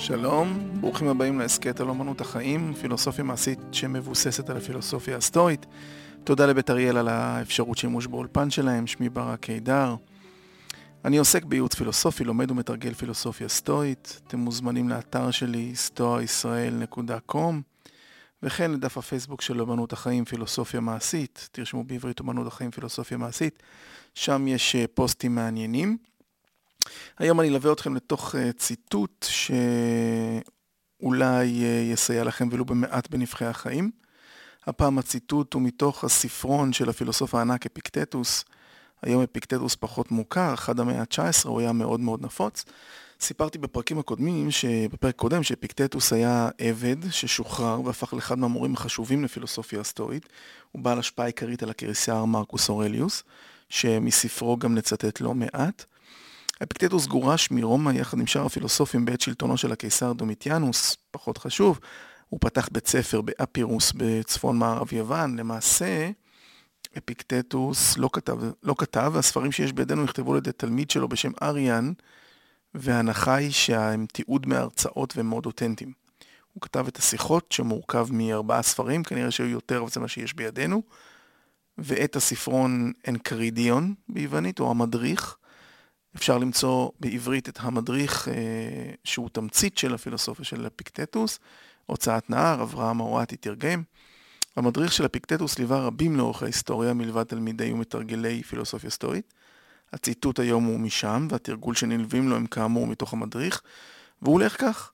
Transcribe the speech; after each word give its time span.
שלום, 0.00 0.58
ברוכים 0.80 1.08
הבאים 1.08 1.38
להסכת 1.38 1.80
על 1.80 1.88
אמנות 1.90 2.20
החיים, 2.20 2.74
פילוסופיה 2.80 3.24
מעשית 3.24 3.58
שמבוססת 3.72 4.50
על 4.50 4.56
הפילוסופיה 4.56 5.16
הסטואית. 5.16 5.66
תודה 6.24 6.46
לבית 6.46 6.70
אריאל 6.70 6.96
על 6.96 7.08
האפשרות 7.08 7.78
שימוש 7.78 8.06
באולפן 8.06 8.50
שלהם, 8.50 8.86
שמי 8.86 9.08
ברק 9.08 9.40
קידר. 9.40 9.94
אני 11.04 11.18
עוסק 11.18 11.44
בייעוץ 11.44 11.74
פילוסופי, 11.74 12.24
לומד 12.24 12.50
ומתרגל 12.50 12.94
פילוסופיה 12.94 13.48
סטואית. 13.48 14.20
אתם 14.26 14.38
מוזמנים 14.38 14.88
לאתר 14.88 15.30
שלי, 15.30 15.72
stoaisrael.com, 15.88 17.54
וכן 18.42 18.70
לדף 18.70 18.98
הפייסבוק 18.98 19.42
של 19.42 19.60
אמנות 19.60 19.92
החיים, 19.92 20.24
פילוסופיה 20.24 20.80
מעשית. 20.80 21.48
תרשמו 21.52 21.84
בעברית 21.84 22.20
אמנות 22.20 22.46
החיים, 22.46 22.70
פילוסופיה 22.70 23.18
מעשית. 23.18 23.62
שם 24.14 24.48
יש 24.48 24.76
אה, 24.76 24.84
פוסטים 24.94 25.34
מעניינים. 25.34 25.96
היום 27.18 27.40
אני 27.40 27.48
אלווה 27.48 27.72
אתכם 27.72 27.96
לתוך 27.96 28.34
אה, 28.34 28.52
ציטוט 28.52 29.26
שאולי 31.00 31.64
אה, 31.64 31.90
יסייע 31.92 32.24
לכם 32.24 32.48
ולו 32.50 32.64
במעט 32.64 33.10
בנבחי 33.10 33.44
החיים. 33.44 33.90
הפעם 34.66 34.98
הציטוט 34.98 35.54
הוא 35.54 35.62
מתוך 35.62 36.04
הספרון 36.04 36.72
של 36.72 36.88
הפילוסוף 36.88 37.34
הענק 37.34 37.66
אפיקטטוס. 37.66 38.44
היום 39.02 39.22
אפיקטטוס 39.22 39.76
פחות 39.76 40.10
מוכר, 40.10 40.54
אחד 40.54 40.80
המאה 40.80 41.00
ה-19, 41.00 41.48
הוא 41.48 41.60
היה 41.60 41.72
מאוד 41.72 42.00
מאוד 42.00 42.22
נפוץ. 42.22 42.64
סיפרתי 43.20 43.58
בפרקים 43.58 43.98
הקודמים, 43.98 44.48
בפרק 44.92 45.16
קודם, 45.16 45.42
שאפיקטטוס 45.42 46.12
היה 46.12 46.48
עבד 46.58 46.96
ששוחרר 47.10 47.80
והפך 47.84 48.14
לאחד 48.14 48.38
מהמורים 48.38 48.74
החשובים 48.74 49.24
לפילוסופיה 49.24 49.80
הסטואית. 49.80 50.28
הוא 50.72 50.82
בעל 50.82 50.98
השפעה 50.98 51.26
עיקרית 51.26 51.62
על 51.62 51.70
הקיסר 51.70 52.24
מרקוס 52.24 52.68
אורליוס, 52.68 53.22
שמספרו 53.68 54.56
גם 54.56 54.74
נצטט 54.74 55.20
לא 55.20 55.34
מעט. 55.34 55.84
אפיקטטוס 56.62 57.06
גורש 57.06 57.50
מרומא 57.50 57.90
יחד 57.90 58.18
עם 58.18 58.26
שאר 58.26 58.46
הפילוסופים 58.46 59.04
בעת 59.04 59.20
שלטונו 59.20 59.56
של 59.56 59.72
הקיסר 59.72 60.12
דומיטיאנוס, 60.12 60.96
פחות 61.10 61.38
חשוב. 61.38 61.80
הוא 62.28 62.40
פתח 62.40 62.68
בית 62.72 62.86
ספר 62.86 63.20
באפירוס 63.20 63.92
בצפון 63.96 64.58
מערב 64.58 64.92
יוון. 64.92 65.38
למעשה, 65.38 66.10
אפיקטטוס 66.98 67.98
לא 67.98 68.10
כתב, 68.12 68.38
לא 68.62 68.74
כתב, 68.78 69.10
והספרים 69.14 69.52
שיש 69.52 69.72
בידינו 69.72 70.04
נכתבו 70.04 70.32
על 70.32 70.38
ידי 70.38 70.52
תלמיד 70.52 70.90
שלו 70.90 71.08
בשם 71.08 71.32
אריאן, 71.42 71.92
וההנחה 72.74 73.34
היא 73.34 73.50
שהם 73.50 74.06
תיעוד 74.12 74.46
מהרצאות 74.46 75.16
והם 75.16 75.26
מאוד 75.26 75.46
אותנטיים. 75.46 75.92
הוא 76.52 76.60
כתב 76.60 76.86
את 76.88 76.96
השיחות 76.96 77.52
שמורכב 77.52 78.06
מארבעה 78.10 78.62
ספרים, 78.62 79.02
כנראה 79.02 79.30
שהיו 79.30 79.48
יותר, 79.48 79.78
אבל 79.80 79.90
זה 79.90 80.00
מה 80.00 80.08
שיש 80.08 80.34
בידינו, 80.34 80.82
ואת 81.78 82.16
הספרון 82.16 82.92
אנקרידיון 83.08 83.94
ביוונית, 84.08 84.60
או 84.60 84.70
המדריך, 84.70 85.36
אפשר 86.16 86.38
למצוא 86.38 86.90
בעברית 87.00 87.48
את 87.48 87.58
המדריך 87.60 88.28
אה, 88.28 88.34
שהוא 89.04 89.28
תמצית 89.32 89.78
של 89.78 89.94
הפילוסופיה 89.94 90.44
של 90.44 90.66
אפיקטטוס, 90.66 91.38
הוצאת 91.86 92.30
נהר, 92.30 92.62
אברהם 92.62 93.00
אורתי 93.00 93.36
תרגם. 93.36 93.82
המדריך 94.56 94.92
של 94.92 95.06
אפיקטטוס 95.06 95.58
ליווה 95.58 95.78
רבים 95.78 96.16
לאורך 96.16 96.42
ההיסטוריה 96.42 96.94
מלבד 96.94 97.22
תלמידי 97.22 97.72
ומתרגלי 97.72 98.42
פילוסופיה 98.42 98.90
סטואית. 98.90 99.34
הציטוט 99.92 100.38
היום 100.38 100.64
הוא 100.64 100.80
משם, 100.80 101.28
והתרגול 101.30 101.74
שנלווים 101.74 102.28
לו 102.28 102.36
הם 102.36 102.46
כאמור 102.46 102.86
מתוך 102.86 103.12
המדריך, 103.12 103.62
והוא 104.22 104.32
הולך 104.32 104.60
כך: 104.60 104.92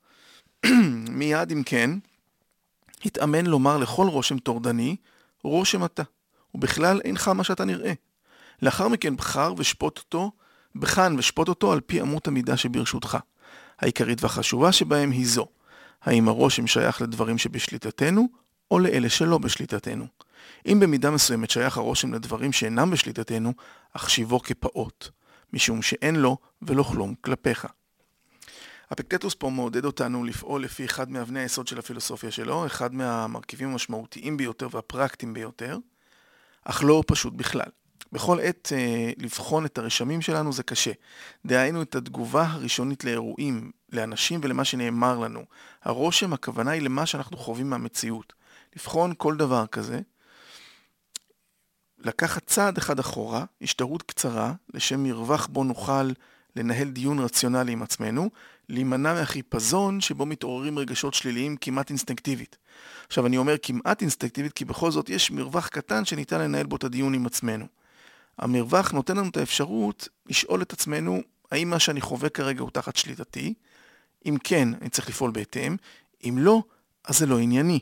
מיד 1.19 1.53
אם 1.53 1.63
כן, 1.67 1.91
התאמן 3.05 3.47
לומר 3.47 3.79
לכל 3.79 4.07
רושם 4.07 4.39
טורדני, 4.39 4.97
רושם 5.45 5.85
אתה, 5.85 6.03
ובכלל 6.55 7.01
אינך 7.05 7.29
מה 7.29 7.45
שאתה 7.45 7.65
נראה. 7.65 7.93
לאחר 8.63 8.89
מכן 8.89 9.17
בחר 9.17 9.55
ושפוט 9.57 9.99
אותו 9.99 10.33
בחן 10.81 11.15
ושפוט 11.19 11.49
אותו 11.49 11.73
על 11.73 11.81
פי 11.81 12.01
אמות 12.01 12.29
המידה 12.29 12.57
שברשותך. 12.57 13.19
העיקרית 13.79 14.23
והחשובה 14.23 14.73
שבהם 14.73 15.11
היא 15.11 15.27
זו, 15.27 15.47
האם 16.03 16.29
הרושם 16.29 16.67
שייך 16.67 17.03
לדברים 17.03 17.39
שבשליטתנו, 17.39 18.29
או 18.71 18.79
לאלה 18.79 19.09
שלא 19.09 19.39
בשליטתנו. 19.39 20.07
אם 20.67 20.81
במידה 20.81 21.11
מסוימת 21.11 21.51
שייך 21.51 21.77
הרושם 21.77 22.15
לדברים 22.15 22.53
שאינם 22.53 22.91
בשליטתנו, 22.91 23.53
החשיבו 23.95 24.41
כפעוט, 24.41 25.09
משום 25.53 25.83
שאין 25.83 26.17
לו 26.17 26.37
ולא 26.63 26.83
כלום 26.83 27.15
כלפיך. 27.21 27.67
אפיקטטוס 28.93 29.35
פה 29.35 29.51
מעודד 29.51 29.85
אותנו 29.85 30.25
לפעול 30.25 30.65
לפי 30.65 30.85
אחד 30.85 31.11
מאבני 31.11 31.41
היסוד 31.41 31.67
של 31.67 31.79
הפילוסופיה 31.79 32.31
שלו, 32.31 32.67
אחד 32.67 32.95
מהמרכיבים 32.95 33.69
המשמעותיים 33.69 34.37
ביותר 34.37 34.69
והפרקטיים 34.71 35.35
ביותר, 35.35 35.79
אך 36.65 36.85
לא 36.85 37.03
פשוט 37.07 37.33
בכלל. 37.33 37.71
בכל 38.17 38.41
עת 38.41 38.73
אה, 38.73 39.11
לבחון 39.19 39.65
את 39.65 39.79
הרשמים 39.79 40.23
שלנו 40.23 40.53
זה 40.53 40.63
קשה. 40.63 40.91
דהיינו 41.47 41.83
את 41.83 41.95
התגובה 41.95 42.47
הראשונית 42.47 43.05
לאירועים, 43.05 43.71
לאנשים 43.93 44.41
ולמה 44.43 44.65
שנאמר 44.65 45.19
לנו. 45.19 45.45
הרושם, 45.85 46.33
הכוונה 46.33 46.71
היא 46.71 46.83
למה 46.83 47.07
שאנחנו 47.07 47.37
חווים 47.37 47.71
מהמציאות. 47.71 48.33
לבחון 48.77 49.13
כל 49.17 49.37
דבר 49.37 49.67
כזה, 49.67 50.01
לקחת 51.99 52.47
צעד 52.47 52.79
אחד 52.79 52.99
אחורה, 52.99 53.45
השתרות 53.63 54.03
קצרה, 54.03 54.53
לשם 54.75 55.03
מרווח 55.05 55.47
בו 55.47 55.65
נוכל 55.65 56.11
לנהל 56.57 56.89
דיון 56.89 57.19
רציונלי 57.19 57.73
עם 57.73 57.83
עצמנו, 57.83 58.31
להימנע 58.69 59.15
מהחיפזון 59.15 60.01
שבו 60.01 60.27
מתעוררים 60.27 60.79
רגשות 60.79 61.15
שליליים 61.15 61.57
כמעט 61.57 61.91
אינסטינקטיבית. 61.91 62.57
עכשיו 63.07 63.27
אני 63.27 63.37
אומר 63.37 63.55
כמעט 63.63 64.03
אינסטינקטיבית 64.03 64.53
כי 64.53 64.65
בכל 64.65 64.91
זאת 64.91 65.11
יש 65.11 65.31
מרווח 65.31 65.69
קטן 65.69 66.05
שניתן 66.05 66.41
לנהל 66.41 66.67
בו 66.67 66.77
את 66.77 66.85
הדיון 66.85 67.15
עם 67.15 67.27
עצמנו. 67.27 67.76
המרווח 68.39 68.93
נותן 68.93 69.17
לנו 69.17 69.29
את 69.29 69.37
האפשרות 69.37 70.09
לשאול 70.27 70.63
את 70.63 70.73
עצמנו, 70.73 71.21
האם 71.51 71.71
מה 71.71 71.79
שאני 71.79 72.01
חווה 72.01 72.29
כרגע 72.29 72.63
הוא 72.63 72.71
תחת 72.71 72.97
שליטתי? 72.97 73.55
אם 74.27 74.37
כן, 74.45 74.69
אני 74.81 74.89
צריך 74.89 75.09
לפעול 75.09 75.31
בהתאם, 75.31 75.77
אם 76.25 76.37
לא, 76.39 76.63
אז 77.05 77.19
זה 77.19 77.27
לא 77.27 77.39
ענייני. 77.39 77.79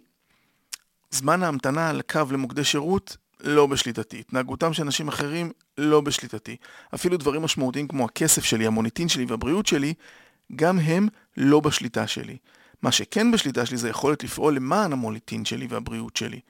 זמן 1.10 1.42
ההמתנה 1.42 1.90
על 1.90 2.02
קו 2.02 2.20
למוקדי 2.30 2.64
שירות, 2.64 3.16
לא 3.40 3.66
בשליטתי. 3.66 4.20
התנהגותם 4.20 4.72
של 4.72 4.82
אנשים 4.82 5.08
אחרים, 5.08 5.52
לא 5.78 6.00
בשליטתי. 6.00 6.56
אפילו 6.94 7.16
דברים 7.16 7.42
משמעותיים 7.42 7.88
כמו 7.88 8.04
הכסף 8.04 8.44
שלי, 8.44 8.66
המוניטין 8.66 9.08
שלי 9.08 9.24
והבריאות 9.24 9.66
שלי, 9.66 9.94
גם 10.56 10.78
הם 10.78 11.08
לא 11.36 11.60
בשליטה 11.60 12.06
שלי. 12.06 12.36
מה 12.82 12.92
שכן 12.92 13.32
בשליטה 13.32 13.66
שלי 13.66 13.76
זה 13.76 13.88
יכולת 13.88 14.24
לפעול 14.24 14.56
למען 14.56 14.92
המוניטין 14.92 15.44
שלי 15.44 15.66
והבריאות 15.70 16.16
שלי. 16.16 16.40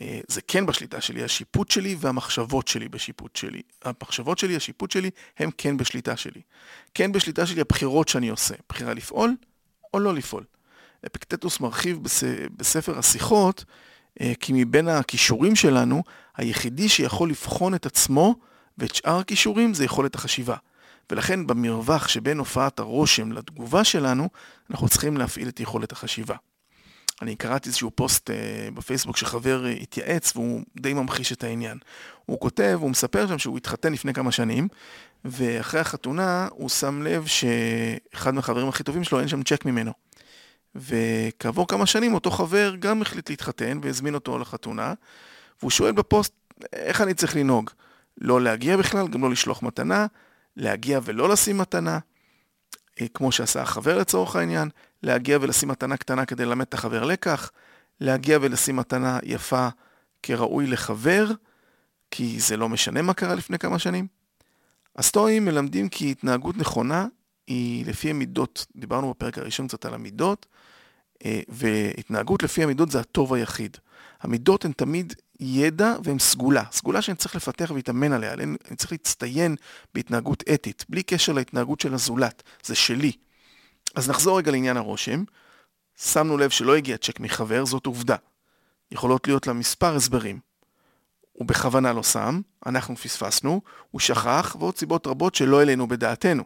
אה, 0.00 0.20
זה 0.28 0.40
כן 0.40 0.66
בשליטה 0.66 1.00
שלי, 1.00 1.24
השיפוט 1.24 1.70
שלי 1.70 1.96
והמחשבות 1.98 2.68
שלי 2.68 2.88
בשיפוט 2.88 3.36
שלי. 3.36 3.62
המחשבות 3.84 4.38
שלי, 4.38 4.56
השיפוט 4.56 4.90
שלי, 4.90 5.10
הם 5.38 5.50
כן 5.58 5.76
בשליטה 5.76 6.16
שלי. 6.16 6.40
כן 6.94 7.12
בשליטה 7.12 7.46
שלי 7.46 7.60
הבחירות 7.60 8.08
שאני 8.08 8.28
עושה, 8.28 8.54
בחירה 8.68 8.94
לפעול 8.94 9.36
או 9.94 9.98
לא 9.98 10.14
לפעול. 10.14 10.44
אפיקטטוס 11.06 11.60
מרחיב 11.60 11.98
בספר 12.56 12.98
השיחות, 12.98 13.64
אה, 14.20 14.32
כי 14.40 14.52
מבין 14.54 14.88
הכישורים 14.88 15.56
שלנו, 15.56 16.02
היחידי 16.36 16.88
שיכול 16.88 17.30
לבחון 17.30 17.74
את 17.74 17.86
עצמו 17.86 18.34
ואת 18.78 18.94
שאר 18.94 19.18
הכישורים 19.18 19.74
זה 19.74 19.84
יכולת 19.84 20.14
החשיבה. 20.14 20.56
ולכן 21.12 21.46
במרווח 21.46 22.08
שבין 22.08 22.38
הופעת 22.38 22.78
הרושם 22.78 23.32
לתגובה 23.32 23.84
שלנו, 23.84 24.28
אנחנו 24.70 24.88
צריכים 24.88 25.16
להפעיל 25.16 25.48
את 25.48 25.60
יכולת 25.60 25.92
החשיבה. 25.92 26.36
אני 27.24 27.36
קראתי 27.36 27.68
איזשהו 27.68 27.90
פוסט 27.94 28.30
uh, 28.30 28.74
בפייסבוק 28.74 29.16
שחבר 29.16 29.64
uh, 29.64 29.82
התייעץ 29.82 30.36
והוא 30.36 30.60
די 30.80 30.94
ממחיש 30.94 31.32
את 31.32 31.44
העניין. 31.44 31.78
הוא 32.26 32.40
כותב, 32.40 32.78
הוא 32.80 32.90
מספר 32.90 33.26
שם 33.26 33.38
שהוא 33.38 33.56
התחתן 33.56 33.92
לפני 33.92 34.14
כמה 34.14 34.32
שנים, 34.32 34.68
ואחרי 35.24 35.80
החתונה 35.80 36.48
הוא 36.50 36.68
שם 36.68 37.02
לב 37.02 37.26
שאחד 37.26 38.34
מהחברים 38.34 38.68
הכי 38.68 38.82
טובים 38.82 39.04
שלו 39.04 39.20
אין 39.20 39.28
שם 39.28 39.42
צ'ק 39.42 39.64
ממנו. 39.64 39.92
וכעבור 40.74 41.68
כמה 41.68 41.86
שנים 41.86 42.14
אותו 42.14 42.30
חבר 42.30 42.74
גם 42.78 43.02
החליט 43.02 43.30
להתחתן 43.30 43.78
והזמין 43.82 44.14
אותו 44.14 44.38
לחתונה, 44.38 44.94
והוא 45.60 45.70
שואל 45.70 45.92
בפוסט, 45.92 46.32
איך 46.72 47.00
אני 47.00 47.14
צריך 47.14 47.36
לנהוג? 47.36 47.70
לא 48.20 48.40
להגיע 48.40 48.76
בכלל, 48.76 49.08
גם 49.08 49.22
לא 49.22 49.30
לשלוח 49.30 49.62
מתנה, 49.62 50.06
להגיע 50.56 51.00
ולא 51.04 51.28
לשים 51.28 51.58
מתנה, 51.58 51.98
אה, 53.00 53.06
כמו 53.14 53.32
שעשה 53.32 53.62
החבר 53.62 53.98
לצורך 53.98 54.36
העניין, 54.36 54.68
להגיע 55.04 55.38
ולשים 55.40 55.68
מתנה 55.68 55.96
קטנה 55.96 56.26
כדי 56.26 56.44
ללמד 56.44 56.66
את 56.68 56.74
החבר 56.74 57.04
לקח, 57.04 57.50
להגיע 58.00 58.38
ולשים 58.42 58.76
מתנה 58.76 59.18
יפה 59.22 59.68
כראוי 60.22 60.66
לחבר, 60.66 61.30
כי 62.10 62.40
זה 62.40 62.56
לא 62.56 62.68
משנה 62.68 63.02
מה 63.02 63.14
קרה 63.14 63.34
לפני 63.34 63.58
כמה 63.58 63.78
שנים. 63.78 64.06
הסטואים 64.96 65.44
מלמדים 65.44 65.88
כי 65.88 66.10
התנהגות 66.10 66.56
נכונה 66.56 67.06
היא 67.46 67.86
לפי 67.86 68.10
המידות, 68.10 68.66
דיברנו 68.76 69.10
בפרק 69.10 69.38
הראשון 69.38 69.68
קצת 69.68 69.84
על 69.84 69.94
המידות, 69.94 70.46
אה, 71.24 71.40
והתנהגות 71.48 72.42
לפי 72.42 72.62
המידות 72.62 72.90
זה 72.90 73.00
הטוב 73.00 73.34
היחיד. 73.34 73.76
המידות 74.20 74.64
הן 74.64 74.72
תמיד 74.72 75.14
ידע 75.40 75.94
והן 76.04 76.18
סגולה, 76.18 76.62
סגולה 76.72 77.02
שאני 77.02 77.16
צריך 77.16 77.36
לפתח 77.36 77.70
ולהתאמן 77.70 78.12
עליה, 78.12 78.32
אני 78.32 78.76
צריך 78.76 78.92
להצטיין 78.92 79.56
בהתנהגות 79.94 80.44
אתית, 80.54 80.84
בלי 80.88 81.02
קשר 81.02 81.32
להתנהגות 81.32 81.80
של 81.80 81.94
הזולת, 81.94 82.42
זה 82.64 82.74
שלי. 82.74 83.12
אז 83.94 84.10
נחזור 84.10 84.38
רגע 84.38 84.50
לעניין 84.50 84.76
הרושם. 84.76 85.24
שמנו 85.96 86.38
לב 86.38 86.50
שלא 86.50 86.76
הגיע 86.76 86.96
צ'ק 86.96 87.20
מחבר, 87.20 87.64
זאת 87.64 87.86
עובדה. 87.86 88.16
יכולות 88.92 89.28
להיות 89.28 89.46
לה 89.46 89.52
מספר 89.52 89.96
הסברים. 89.96 90.38
הוא 91.32 91.48
בכוונה 91.48 91.92
לא 91.92 92.02
שם, 92.02 92.40
אנחנו 92.66 92.96
פספסנו, 92.96 93.60
הוא 93.90 94.00
שכח, 94.00 94.56
ועוד 94.58 94.78
סיבות 94.78 95.06
רבות 95.06 95.34
שלא 95.34 95.58
העלינו 95.58 95.88
בדעתנו. 95.88 96.42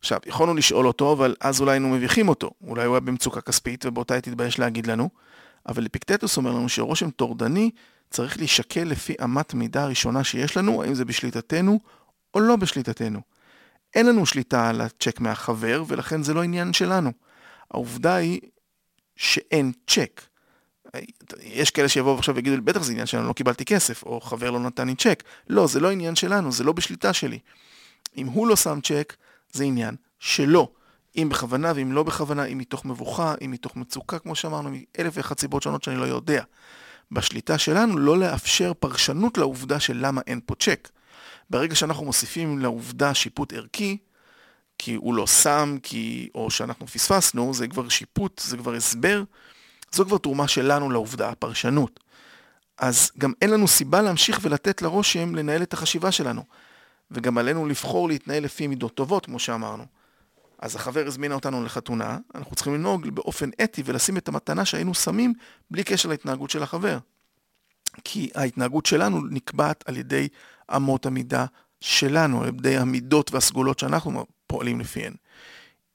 עכשיו, 0.00 0.18
יכולנו 0.26 0.54
לשאול 0.54 0.86
אותו, 0.86 1.12
אבל 1.12 1.34
אז 1.40 1.60
אולי 1.60 1.72
היינו 1.72 1.88
מביכים 1.88 2.28
אותו. 2.28 2.50
אולי 2.62 2.84
הוא 2.84 2.94
היה 2.94 3.00
במצוקה 3.00 3.40
כספית, 3.40 3.86
ובאותה 3.86 4.14
עת 4.14 4.26
התבייש 4.26 4.58
להגיד 4.58 4.86
לנו. 4.86 5.10
אבל 5.68 5.86
אפיקטטוס 5.86 6.36
אומר 6.36 6.50
לנו 6.50 6.68
שרושם 6.68 7.10
טורדני 7.10 7.70
צריך 8.10 8.38
להישקל 8.38 8.84
לפי 8.84 9.14
אמת 9.24 9.54
מידה 9.54 9.82
הראשונה 9.82 10.24
שיש 10.24 10.56
לנו, 10.56 10.82
האם 10.82 10.94
זה 10.94 11.04
בשליטתנו 11.04 11.80
או 12.34 12.40
לא 12.40 12.56
בשליטתנו. 12.56 13.20
אין 13.94 14.06
לנו 14.06 14.26
שליטה 14.26 14.68
על 14.68 14.80
הצ'ק 14.80 15.20
מהחבר, 15.20 15.84
ולכן 15.86 16.22
זה 16.22 16.34
לא 16.34 16.42
עניין 16.42 16.72
שלנו. 16.72 17.12
העובדה 17.70 18.14
היא 18.14 18.40
שאין 19.16 19.72
צ'ק. 19.86 20.20
יש 21.42 21.70
כאלה 21.70 21.88
שיבואו 21.88 22.18
עכשיו 22.18 22.34
ויגידו 22.34 22.56
לי, 22.56 22.62
בטח 22.62 22.82
זה 22.82 22.92
עניין 22.92 23.06
שלנו, 23.06 23.28
לא 23.28 23.32
קיבלתי 23.32 23.64
כסף, 23.64 24.02
או 24.02 24.20
חבר 24.20 24.50
לא 24.50 24.60
נתן 24.60 24.88
לי 24.88 24.94
צ'ק. 24.94 25.22
לא, 25.48 25.66
זה 25.66 25.80
לא 25.80 25.90
עניין 25.90 26.16
שלנו, 26.16 26.52
זה 26.52 26.64
לא 26.64 26.72
בשליטה 26.72 27.12
שלי. 27.12 27.38
אם 28.16 28.26
הוא 28.26 28.46
לא 28.46 28.56
שם 28.56 28.78
צ'ק, 28.82 29.16
זה 29.52 29.64
עניין 29.64 29.96
שלו. 30.18 30.72
אם 31.16 31.28
בכוונה 31.30 31.72
ואם 31.74 31.92
לא 31.92 32.02
בכוונה, 32.02 32.44
אם 32.44 32.58
מתוך 32.58 32.84
מבוכה, 32.84 33.34
אם 33.44 33.50
מתוך 33.50 33.76
מצוקה, 33.76 34.18
כמו 34.18 34.34
שאמרנו, 34.34 34.70
מאלף 34.70 35.12
ואחת 35.16 35.40
סיבות 35.40 35.62
שונות 35.62 35.84
שאני 35.84 35.96
לא 35.96 36.04
יודע. 36.04 36.42
בשליטה 37.12 37.58
שלנו 37.58 37.98
לא 37.98 38.18
לאפשר 38.18 38.72
פרשנות 38.74 39.38
לעובדה 39.38 39.80
של 39.80 39.96
למה 40.00 40.20
אין 40.26 40.40
פה 40.46 40.54
צ'ק. 40.54 40.88
ברגע 41.50 41.74
שאנחנו 41.74 42.04
מוסיפים 42.04 42.58
לעובדה 42.58 43.14
שיפוט 43.14 43.52
ערכי, 43.52 43.96
כי 44.78 44.94
הוא 44.94 45.14
לא 45.14 45.26
שם, 45.26 45.76
כי, 45.82 46.28
או 46.34 46.50
שאנחנו 46.50 46.86
פספסנו, 46.86 47.54
זה 47.54 47.68
כבר 47.68 47.88
שיפוט, 47.88 48.42
זה 48.44 48.56
כבר 48.56 48.74
הסבר, 48.74 49.22
זו 49.92 50.04
כבר 50.04 50.18
תרומה 50.18 50.48
שלנו 50.48 50.90
לעובדה, 50.90 51.28
הפרשנות. 51.28 52.00
אז 52.78 53.10
גם 53.18 53.32
אין 53.42 53.50
לנו 53.50 53.68
סיבה 53.68 54.02
להמשיך 54.02 54.38
ולתת 54.42 54.82
לרושם 54.82 55.34
לנהל 55.34 55.62
את 55.62 55.72
החשיבה 55.72 56.12
שלנו. 56.12 56.44
וגם 57.10 57.38
עלינו 57.38 57.66
לבחור 57.66 58.08
להתנהל 58.08 58.44
לפי 58.44 58.66
מידות 58.66 58.94
טובות, 58.94 59.26
כמו 59.26 59.38
שאמרנו. 59.38 59.84
אז 60.58 60.76
החבר 60.76 61.06
הזמינה 61.06 61.34
אותנו 61.34 61.64
לחתונה, 61.64 62.18
אנחנו 62.34 62.56
צריכים 62.56 62.74
לנהוג 62.74 63.08
באופן 63.08 63.50
אתי 63.64 63.82
ולשים 63.84 64.16
את 64.16 64.28
המתנה 64.28 64.64
שהיינו 64.64 64.94
שמים 64.94 65.34
בלי 65.70 65.84
קשר 65.84 66.08
להתנהגות 66.08 66.50
של 66.50 66.62
החבר. 66.62 66.98
כי 68.04 68.30
ההתנהגות 68.34 68.86
שלנו 68.86 69.20
נקבעת 69.30 69.84
על 69.88 69.96
ידי 69.96 70.28
אמות 70.76 71.06
המידה 71.06 71.46
שלנו, 71.80 72.42
על 72.42 72.48
ידי 72.48 72.76
המידות 72.76 73.32
והסגולות 73.32 73.78
שאנחנו 73.78 74.26
פועלים 74.46 74.80
לפיהן. 74.80 75.14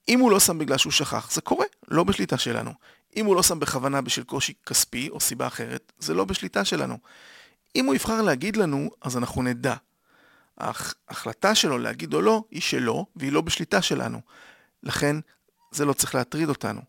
אם 0.08 0.20
הוא 0.20 0.32
לא 0.32 0.40
שם 0.40 0.58
בגלל 0.58 0.78
שהוא 0.78 0.92
שכח, 0.92 1.32
זה 1.32 1.42
קורה, 1.42 1.66
לא 1.88 2.04
בשליטה 2.04 2.38
שלנו. 2.38 2.72
אם 3.16 3.26
הוא 3.26 3.36
לא 3.36 3.44
שם 3.44 3.60
בכוונה 3.60 4.02
בשל 4.02 4.24
קושי 4.24 4.54
כספי 4.66 5.10
או 5.10 5.20
סיבה 5.20 5.48
אחרת, 5.48 5.92
זה 6.00 6.14
לא 6.14 6.26
בשליטה 6.26 6.66
שלנו. 6.66 6.98
אם 7.76 7.86
הוא 7.86 7.96
יבחר 7.96 8.22
להגיד 8.22 8.58
לנו, 8.58 8.90
אז 9.02 9.18
אנחנו 9.18 9.44
נדע. 9.44 9.76
ההחלטה 10.58 11.56
שלו 11.56 11.78
להגיד 11.78 12.14
או 12.14 12.22
לא, 12.22 12.44
היא 12.52 12.62
שלו, 12.62 13.06
והיא 13.16 13.32
לא 13.32 13.42
בשליטה 13.42 13.82
שלנו. 13.82 14.22
לכן, 14.84 15.16
זה 15.72 15.86
לא 15.86 15.94
צריך 15.94 16.16
להטריד 16.16 16.50
אותנו. 16.50 16.82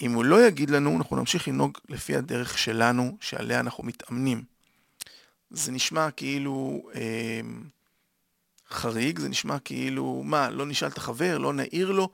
אם 0.00 0.12
הוא 0.12 0.24
לא 0.24 0.46
יגיד 0.46 0.70
לנו, 0.70 0.96
אנחנו 0.96 1.16
נמשיך 1.16 1.48
לנהוג 1.48 1.78
לפי 1.88 2.16
הדרך 2.16 2.58
שלנו, 2.58 3.16
שעליה 3.20 3.60
אנחנו 3.60 3.84
מתאמנים. 3.84 4.44
זה 5.50 5.72
נשמע 5.72 6.10
כאילו 6.10 6.82
אה, 6.94 7.40
חריג, 8.70 9.18
זה 9.18 9.28
נשמע 9.28 9.58
כאילו, 9.58 10.22
מה, 10.24 10.50
לא 10.50 10.66
נשאל 10.66 10.88
את 10.88 10.98
החבר, 10.98 11.38
לא 11.38 11.52
נעיר 11.52 11.92
לו? 11.92 12.10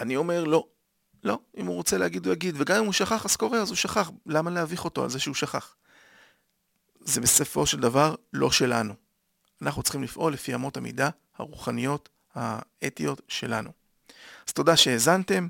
אני 0.00 0.16
אומר, 0.16 0.44
לא. 0.44 0.66
לא, 1.24 1.38
אם 1.56 1.66
הוא 1.66 1.74
רוצה 1.74 1.98
להגיד, 1.98 2.26
הוא 2.26 2.32
יגיד, 2.32 2.54
וגם 2.58 2.76
אם 2.76 2.84
הוא 2.84 2.92
שכח, 2.92 3.24
אז 3.24 3.36
קורה, 3.36 3.58
אז 3.58 3.68
הוא 3.68 3.76
שכח. 3.76 4.10
למה 4.26 4.50
להביך 4.50 4.84
אותו 4.84 5.04
על 5.04 5.10
זה 5.10 5.20
שהוא 5.20 5.34
שכח? 5.34 5.74
זה 7.00 7.20
בסופו 7.20 7.66
של 7.66 7.80
דבר 7.80 8.14
לא 8.32 8.50
שלנו. 8.50 8.94
אנחנו 9.62 9.82
צריכים 9.82 10.02
לפעול 10.02 10.32
לפי 10.32 10.54
אמות 10.54 10.76
המידה 10.76 11.10
הרוחניות, 11.36 12.08
האתיות 12.34 13.20
שלנו. 13.28 13.70
אז 14.48 14.52
תודה 14.52 14.76
שהאזנתם, 14.76 15.48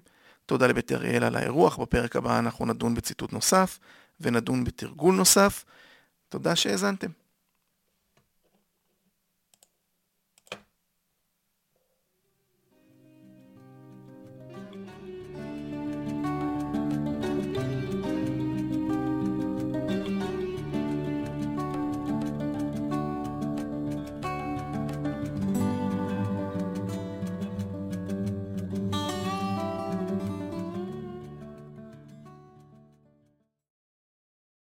תודה 0.52 0.66
לבית 0.66 0.92
אריאל 0.92 1.24
על 1.24 1.36
האירוח, 1.36 1.78
בפרק 1.78 2.16
הבא 2.16 2.38
אנחנו 2.38 2.66
נדון 2.66 2.94
בציטוט 2.94 3.32
נוסף 3.32 3.78
ונדון 4.20 4.64
בתרגול 4.64 5.14
נוסף. 5.14 5.64
תודה 6.28 6.56
שהאזנתם. 6.56 7.10